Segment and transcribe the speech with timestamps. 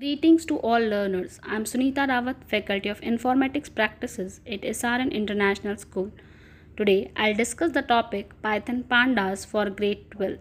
[0.00, 1.38] Greetings to all learners.
[1.44, 6.10] I am Sunita Rawat, Faculty of Informatics Practices at SRN International School.
[6.76, 10.40] Today, I'll discuss the topic Python Pandas for Grade 12th.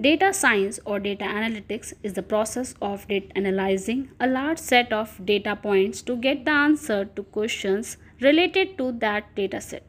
[0.00, 5.56] Data science or data analytics is the process of analyzing a large set of data
[5.56, 9.84] points to get the answer to questions related to that data set.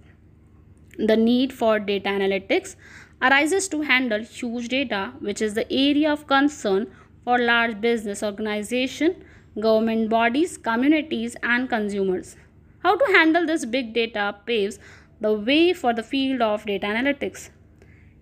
[0.98, 2.76] The need for data analytics
[3.22, 6.88] arises to handle huge data, which is the area of concern
[7.24, 9.24] for large business organization,
[9.60, 12.36] government bodies, communities and consumers.
[12.84, 14.80] How to handle this big data paves
[15.20, 17.50] the way for the field of data analytics.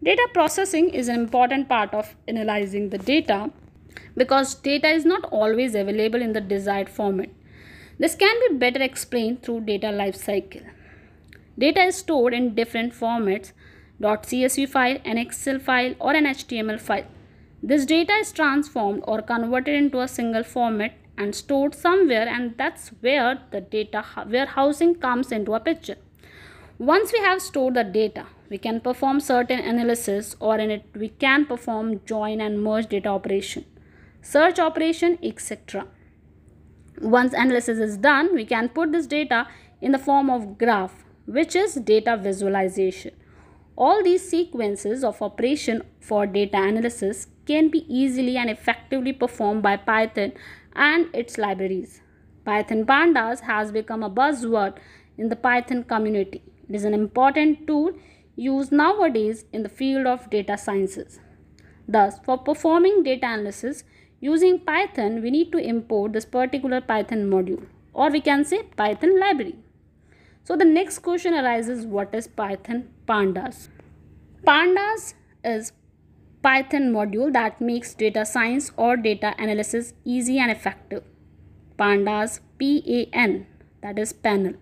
[0.04, 3.52] Data processing is an important part of analyzing the data
[4.16, 7.30] because data is not always available in the desired format.
[7.98, 10.66] This can be better explained through data lifecycle.
[11.58, 13.52] Data is stored in different formats
[14.02, 17.06] .csv file, an Excel file or an HTML file.
[17.62, 22.90] This data is transformed or converted into a single format and stored somewhere and that's
[23.02, 25.98] where the data warehousing comes into a picture.
[26.78, 31.10] Once we have stored the data, we can perform certain analysis or in it we
[31.10, 33.66] can perform join and merge data operation,
[34.22, 35.86] search operation, etc.
[37.02, 39.46] Once analysis is done, we can put this data
[39.82, 43.12] in the form of graph, which is data visualization.
[43.76, 49.76] All these sequences of operation for data analysis can be easily and effectively performed by
[49.78, 50.34] Python
[50.76, 52.02] and its libraries.
[52.46, 54.78] Python Pandas has become a buzzword
[55.18, 56.42] in the Python community.
[56.68, 57.94] It is an important tool
[58.36, 61.20] used nowadays in the field of data sciences.
[61.88, 63.84] Thus, for performing data analysis
[64.20, 69.20] using Python, we need to import this particular Python module or we can say Python
[69.20, 69.56] library.
[70.44, 73.70] So the next question arises what is Python Pandas?
[74.46, 75.14] Pandas
[75.44, 75.72] is
[76.42, 81.04] Python module that makes data science or data analysis easy and effective.
[81.78, 83.46] Pandas PAN
[83.82, 84.54] that is panel.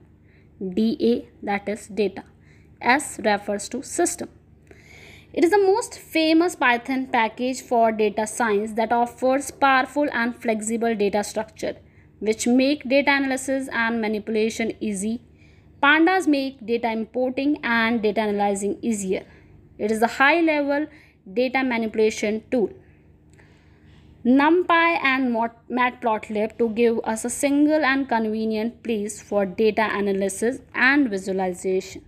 [0.60, 2.24] DA that is data.
[2.82, 4.30] S refers to system.
[5.34, 10.96] It is the most famous Python package for data science that offers powerful and flexible
[10.96, 11.76] data structure
[12.20, 15.22] which make data analysis and manipulation easy.
[15.82, 19.26] Pandas make data importing and data analyzing easier.
[19.78, 20.88] It is a high level
[21.34, 22.70] data manipulation tool.
[24.26, 25.34] NumPy and
[25.72, 32.04] Matplotlib to give us a single and convenient place for data analysis and visualization.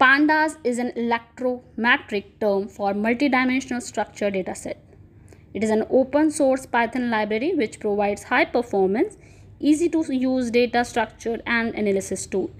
[0.00, 4.76] Pandas is an econometric term for multidimensional structure dataset.
[5.52, 9.18] It is an open source Python library which provides high performance,
[9.60, 12.50] easy to use data structure and analysis tool.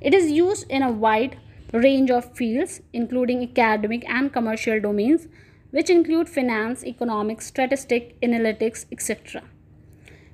[0.00, 1.36] It is used in a wide
[1.72, 5.28] range of fields including academic and commercial domains
[5.70, 9.42] which include finance, economics, statistics, analytics, etc.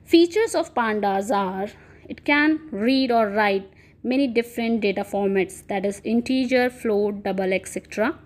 [0.04, 1.68] Features of pandas are
[2.08, 3.70] it can read or write
[4.02, 8.16] many different data formats that is integer, float, double, etc.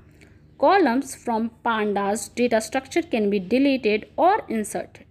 [0.59, 5.07] Columns from pandas data structure can be deleted or inserted.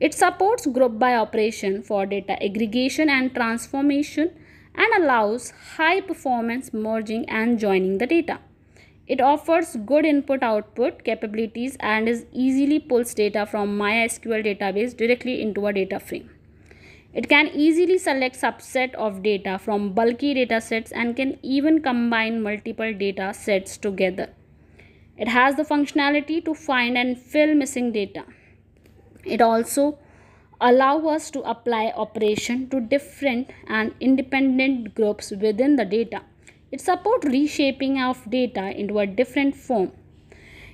[0.00, 4.30] It supports group by operation for data aggregation and transformation
[4.76, 8.38] and allows high performance merging and joining the data.
[9.06, 15.40] It offers good input output capabilities and is easily pulls data from MySQL database directly
[15.40, 16.30] into a data frame.
[17.14, 22.42] It can easily select subset of data from bulky data sets and can even combine
[22.42, 24.28] multiple data sets together.
[25.16, 28.24] It has the functionality to find and fill missing data.
[29.24, 29.98] It also
[30.60, 36.22] allow us to apply operation to different and independent groups within the data.
[36.72, 39.92] It supports reshaping of data into a different form.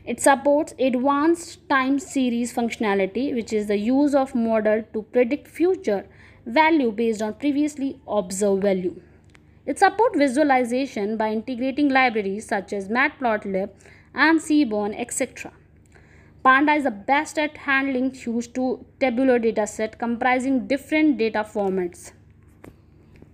[0.05, 6.07] It supports advanced time series functionality which is the use of model to predict future
[6.45, 9.01] value based on previously observed value.
[9.65, 13.71] It supports visualization by integrating libraries such as Matplotlib
[14.13, 15.53] and Seaborn etc.
[16.45, 22.13] Panda is the best at handling huge to tabular dataset comprising different data formats.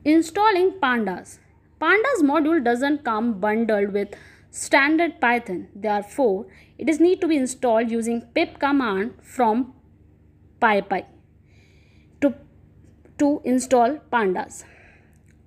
[0.05, 1.39] Installing Pandas.
[1.81, 4.09] Pandas module doesn't come bundled with
[4.51, 5.69] standard Python.
[5.75, 6.47] Therefore,
[6.77, 9.73] it is need to be installed using pip command from
[10.61, 11.07] PyPy
[12.21, 12.35] to,
[13.19, 14.65] to install Pandas.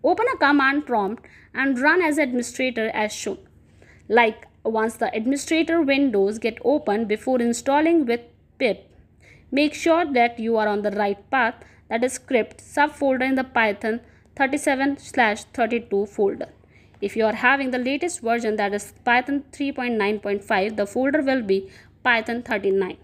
[0.03, 3.37] Open a command prompt and run as administrator as shown.
[4.09, 8.21] Like once the administrator windows get open before installing with
[8.57, 8.89] pip,
[9.51, 11.55] make sure that you are on the right path
[11.89, 13.99] that is script subfolder in the python
[14.35, 16.49] 37 32 folder.
[17.01, 21.69] If you are having the latest version that is python 3.9.5 the folder will be
[22.03, 22.97] python 39.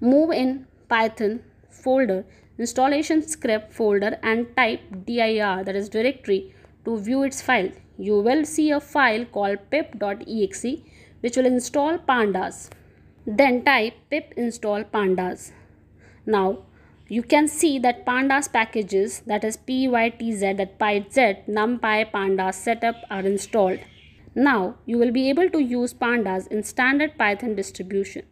[0.00, 2.24] Move in Python folder,
[2.58, 6.54] installation script folder and type dir that is directory
[6.84, 7.70] to view its file.
[8.08, 10.76] You will see a file called pip.exe
[11.20, 12.70] which will install pandas.
[13.26, 15.52] Then type pip install pandas.
[16.24, 16.60] Now
[17.08, 21.22] you can see that pandas packages that is pytz that pyz
[21.58, 23.80] numpy pandas setup are installed.
[24.34, 28.22] Now you will be able to use pandas in standard Python distribution.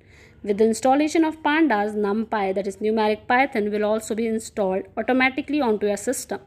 [0.43, 5.61] With the installation of pandas, numpy that is numeric Python will also be installed automatically
[5.61, 6.41] onto your system.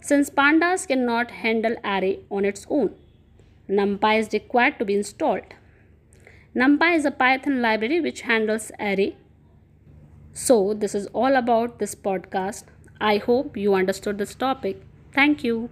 [0.00, 2.94] Since pandas cannot handle array on its own,
[3.68, 5.54] numpy is required to be installed.
[6.56, 9.16] NumPy is a Python library which handles array.
[10.32, 12.64] So this is all about this podcast.
[13.00, 14.82] I hope you understood this topic.
[15.12, 15.70] Thank you.